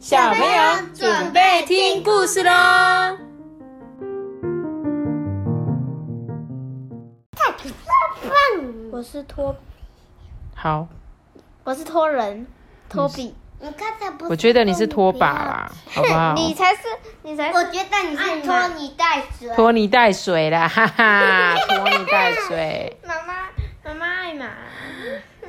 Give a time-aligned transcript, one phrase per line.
[0.00, 0.48] 小朋友
[0.94, 3.18] 准备听故事喽！
[8.90, 9.54] 我是托，
[10.54, 10.88] 好，
[11.64, 12.46] 我是托人，
[12.88, 13.34] 托比。
[13.60, 16.32] 你刚才不是我觉得你是拖把啦，好不好？
[16.32, 16.80] 你才是，
[17.22, 17.58] 你才是。
[17.58, 19.54] 我觉得你是拖泥带水。
[19.54, 22.98] 拖泥带水啦，哈哈，拖泥带水。
[23.06, 23.34] 妈妈，
[23.84, 24.46] 妈妈爱马，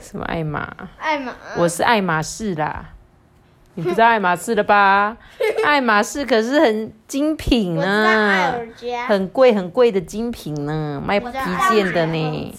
[0.02, 0.76] 什么爱马？
[0.98, 1.34] 爱马。
[1.56, 2.90] 我是爱马仕啦，
[3.76, 5.16] 你不知道爱马仕了吧？
[5.66, 8.54] 爱马仕可是很精品呢。
[9.08, 11.28] 很贵很贵的精品呢，卖皮
[11.70, 12.54] 件的呢。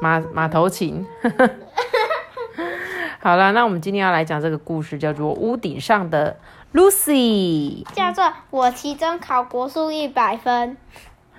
[0.00, 1.06] 马马头琴。
[3.20, 6.36] 好了，那我们今天要来讲这个故事，叫做《屋顶上的
[6.74, 10.76] Lucy》叫做我期中考国术一百分。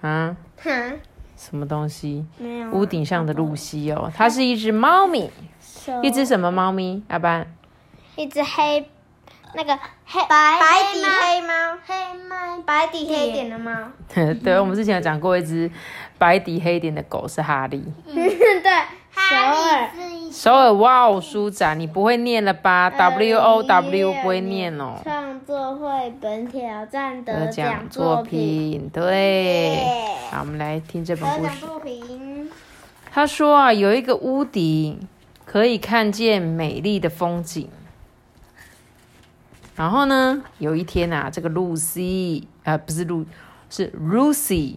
[0.02, 1.00] 啊，哼，
[1.38, 2.26] 什么东西？
[2.38, 2.72] 没有。
[2.72, 5.30] 屋顶上的露西哦，它是一只猫咪，
[6.02, 7.02] 一只什么猫咪？
[7.08, 7.48] 阿班，
[8.18, 8.84] 一只黑，
[9.54, 11.94] 那个黑白白底黑猫，黑
[12.28, 13.72] 猫白底黑点的猫。
[14.44, 15.70] 对，我们之前有讲过一只
[16.18, 17.84] 白底黑点的狗是哈利。
[18.04, 18.24] 对，
[19.12, 19.90] 首哈尔。
[19.96, 24.96] 利是一首尔哇哦书展，你不会念了吧？W O W 不会念哦。
[25.04, 28.72] 创作绘本挑战得得奖奖作作品。
[28.72, 29.84] 品，对耶。
[30.32, 31.52] 好，我们来听这本故事。
[33.12, 35.08] 他说啊，有一个屋顶
[35.46, 37.70] 可以看见美丽的风景。
[39.78, 43.26] 然后呢，有一天啊，这个露西啊，不是露，
[43.70, 44.76] 是 Lucy，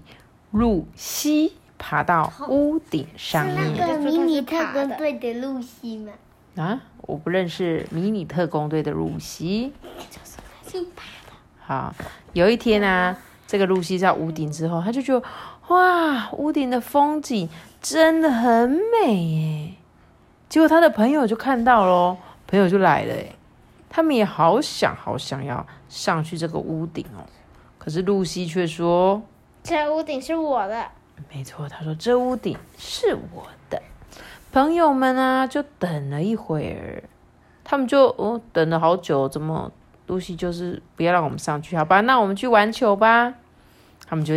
[0.52, 6.12] 露西爬到屋顶上那面个迷你特工队的露西吗？
[6.54, 6.80] 啊。
[7.06, 9.72] 我不认识迷你特工队的露西。
[11.58, 11.92] 好，
[12.34, 13.16] 有一天啊，
[13.48, 15.26] 这个露西在屋顶之后，她就觉得
[15.68, 17.48] 哇，屋顶的风景
[17.80, 19.74] 真的很美耶。
[20.48, 23.34] 结果她的朋友就看到喽，朋友就来了耶，
[23.90, 27.26] 他们也好想好想要上去这个屋顶哦。
[27.76, 29.20] 可是露西却说
[29.62, 30.86] 这屋顶是我的。
[31.30, 33.82] ：“没错，她说这屋顶是我的。”
[34.52, 37.04] 朋友们啊，就等了一会儿，
[37.62, 39.70] 他们就哦等了好久，怎么
[40.06, 41.76] 露西就是不要让我们上去？
[41.76, 43.34] 好吧，那我们去玩球吧。
[44.06, 44.34] 他们就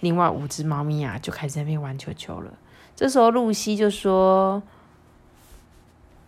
[0.00, 2.52] 另外五只猫咪啊，就开始在那边玩球球了。
[2.96, 4.62] 这时候露西就说：“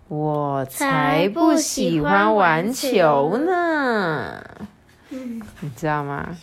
[0.09, 4.43] 我才不喜欢玩球呢。”
[5.11, 6.37] 你知道吗？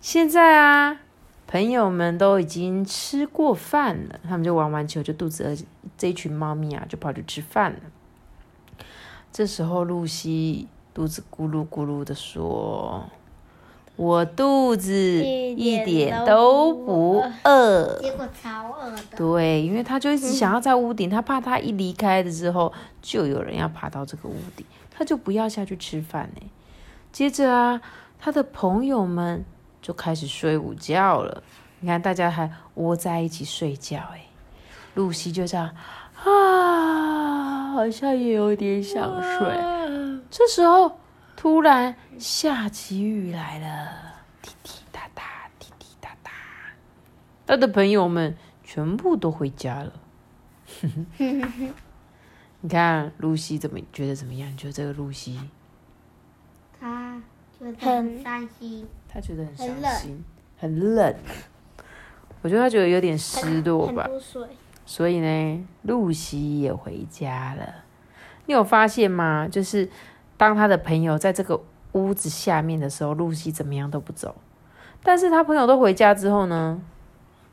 [0.00, 1.00] 现在啊，
[1.46, 5.56] 朋友们都已经吃过饭了，他们就玩完球就肚子饿，
[5.98, 7.78] 这一群猫咪啊就跑去吃饭了。
[9.32, 13.04] 这时候露西肚子咕噜咕噜的说
[13.96, 19.16] ：“我肚子一一点点都都不不饿饿。”结果超饿的。
[19.16, 26.42] 对，因为他就一直想要在屋顶，他怕他一离开的之后，就有人要爬到这个屋顶，他就不要下去吃饭呢。
[27.10, 27.80] 接着啊，
[28.18, 29.44] 他的朋友们
[29.80, 31.42] 就开始睡午觉了。
[31.80, 34.26] 你看，大家还窝在一起睡觉，哎，
[34.94, 35.70] 露西就这样
[36.24, 39.48] 啊，好像也有点想睡。
[40.30, 40.98] 这时候，
[41.36, 45.22] 突然下起雨来了，滴滴答答，
[45.58, 46.32] 滴滴答答。
[47.46, 49.92] 他的朋友们全部都回家了。
[52.60, 54.50] 你看露西怎么觉得怎么样？
[54.50, 55.38] 你觉得这个露西，
[56.80, 57.20] 他
[57.58, 58.88] 觉得很伤心。
[59.08, 60.24] 她觉得很伤心，
[60.58, 61.14] 很冷。
[62.42, 64.02] 我觉得她觉得有点失落吧。
[64.04, 64.48] 很多水。
[64.84, 67.84] 所以呢，露西也回家了。
[68.46, 69.48] 你有发现吗？
[69.48, 69.88] 就是
[70.36, 71.60] 当他的朋友在这个
[71.92, 74.34] 屋子下面的时候，露西怎么样都不走。
[75.02, 76.80] 但是他朋友都回家之后呢，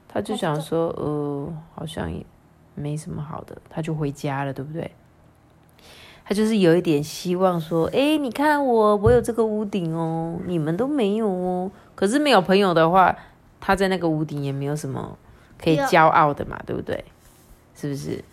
[0.08, 2.26] 他就想说，呃，好像也
[2.76, 4.92] 没什么好的，他就回家了，对不对？
[6.26, 11.70] 他就是有一点希望说，诶，你看我，我有这个屋顶哦，你们都没有哦。
[11.96, 13.16] 可是没有朋友的话，
[13.60, 15.18] 他在那个屋顶也没有什么
[15.62, 17.04] 可以骄傲的嘛，对不对？
[17.76, 18.24] 是不是？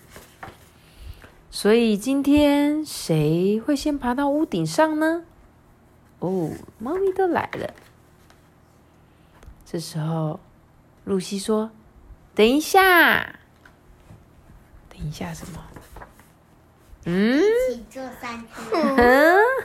[1.51, 5.25] 所以今天谁会先爬到屋顶上呢？
[6.21, 7.75] 哦，猫咪都来了。
[9.67, 10.39] 这时候，
[11.05, 11.71] 露西说
[12.37, 13.37] ：“等一下，
[14.89, 15.61] 等一下什么？
[17.07, 18.61] 嗯，一起做三只。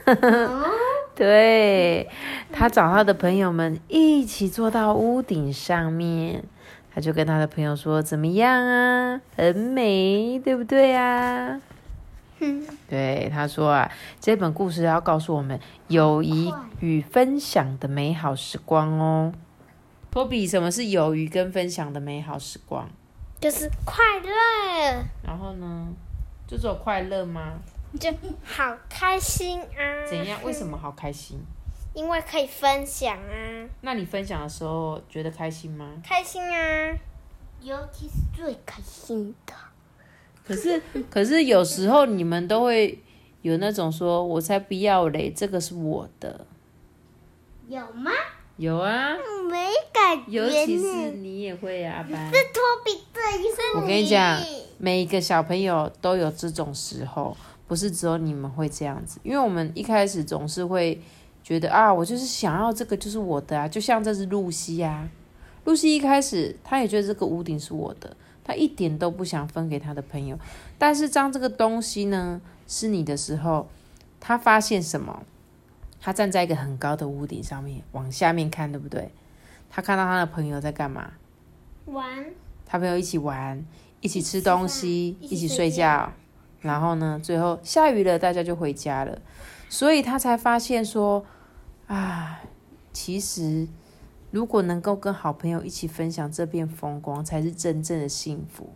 [1.14, 2.10] 对，
[2.52, 6.42] 他找他的朋友们一起坐到屋顶上面，
[6.92, 9.20] 他就跟他的朋友说：“怎么样啊？
[9.36, 11.60] 很美，对不对啊？”
[12.88, 13.90] 对，他说啊，
[14.20, 19.32] 这本故事要告诉我们友谊与分享的美好时光哦。
[20.10, 22.88] 托比，什么是友谊跟分享的美好时光？
[23.40, 25.88] 就是快乐，然后呢，
[26.46, 27.58] 就只有快乐吗？
[28.00, 28.10] 就
[28.42, 30.06] 好开心啊！
[30.08, 30.38] 怎样？
[30.42, 31.38] 为什么好开心？
[31.94, 33.68] 因为可以分享啊！
[33.80, 35.86] 那你分享的时候觉得开心吗？
[36.04, 36.96] 开心啊！
[37.60, 39.54] 尤其是最开心的。
[40.46, 42.98] 可是，可是有时候你们都会
[43.42, 46.46] 有那种说：“我才不要嘞，这个是我的。
[47.68, 48.12] 有吗？”
[48.56, 49.14] 有啊，
[49.50, 51.10] 没感觉尤其是。
[51.10, 52.26] 你也会啊，阿班。
[52.32, 53.82] 是托比这一生。
[53.82, 54.40] 我跟你讲，
[54.78, 59.20] 每一个小朋友都有这种时候，不是只有你们会这样子。
[59.22, 60.98] 因为我们一开始总是会
[61.42, 65.06] 觉得啊，我就是想要这个就是我的啊，就像这是露西啊。
[65.64, 68.16] 露西一开始她也觉得这个屋顶是我的，
[68.46, 70.38] 她一点都不想分给他的朋友。
[70.78, 73.68] 但是当这个东西呢是你的时候，
[74.20, 75.24] 他发现什么？
[76.00, 79.10] 他站在一个很高的屋顶上面往下面看，对不对？
[79.68, 81.14] 他看到他的朋友在干嘛？
[81.86, 82.26] 玩
[82.64, 83.66] 他朋友一起玩，
[84.00, 86.12] 一起吃东西，一起睡觉，
[86.60, 89.18] 然后呢，最后下雨了，大家就回家了。
[89.68, 91.26] 所以他才发现说，
[91.88, 92.40] 啊，
[92.92, 93.66] 其实
[94.30, 98.68] 如果能够跟好朋友一起分享这片风光，才是真正的幸福，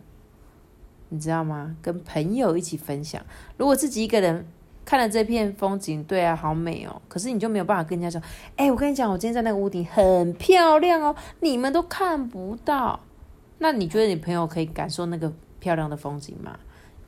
[1.09, 1.75] 你知道吗？
[1.81, 3.23] 跟朋友一起分享，
[3.57, 4.45] 如果自己一个人
[4.83, 7.01] 看了这片风景，对啊，好美哦。
[7.07, 8.25] 可是你就没有办法跟人家说，
[8.55, 12.99] 哎、我跟你讲，我今天在那个屋顶很漂亮哦，你们都看不到。
[13.59, 16.57] 那你觉得你朋友可以感受那个漂亮的风景吗？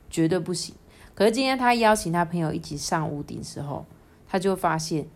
[0.08, 0.74] 绝对不行。
[1.14, 3.84] 可是今天他邀请他朋友一起上屋顶时候，
[4.28, 5.06] 他就发现，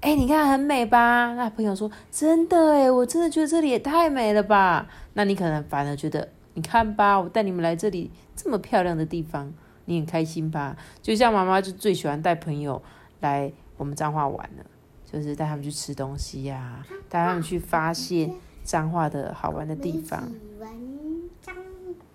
[0.00, 1.34] 哎、你看很美吧？
[1.34, 4.88] 那朋友说，真的哎，我真的觉得这里也太美了吧？
[5.12, 9.52] 那你可能反而觉得，你看吧，我带你们来这里这么漂亮的地方，
[9.84, 10.74] 你很开心吧？
[11.02, 12.82] 就像妈妈就最喜欢带朋友
[13.20, 14.64] 来我们彰化玩了，
[15.04, 18.32] 就是带他们去吃东西呀、带他们去发现
[18.64, 20.32] 彰化的好玩的地方。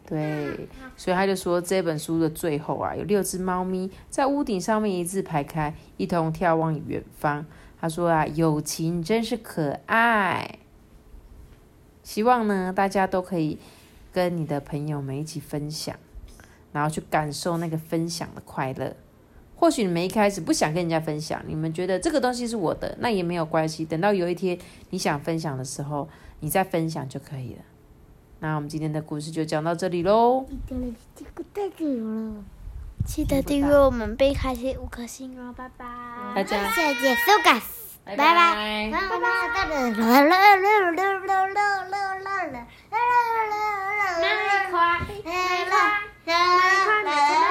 [0.08, 0.68] 对，
[0.98, 7.46] 所以他就说这本书的最后啊，有六只猫咪在屋顶上面一字排开，一同眺望远方。
[7.86, 10.58] 他说啊，友情真是可爱。
[12.02, 13.60] 希望呢，大家都可以
[14.12, 15.96] 跟你的朋友们一起分享，
[16.74, 18.96] 然后去感受那个分享的快乐。
[19.56, 23.86] 或许你们一开始不想跟人家分享，你们觉得这个东西是我的，那也没有关系。
[23.86, 24.58] 等到有一天
[24.90, 26.10] 你想分享的时候，
[26.40, 27.62] 你再分享就可以了。
[28.40, 30.44] 那我们今天的故事就讲到这里喽。
[33.06, 35.86] 记得订阅我们贝开心五颗星哦，拜拜。
[36.36, 37.62] 大家谢谢收看，
[38.04, 38.92] 拜拜拜。
[38.92, 39.08] 拜拜。
[44.72, 45.00] 快，
[47.04, 47.45] 快。